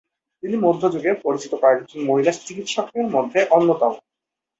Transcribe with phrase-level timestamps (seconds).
[0.43, 3.93] তিনি মধ্যযুগে পরিচিত কয়েকজন মহিলা চিকিৎসকের মধ্যে অন্যতম।